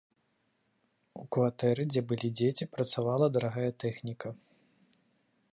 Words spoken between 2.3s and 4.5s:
дзеці, працавала дарагая тэхніка.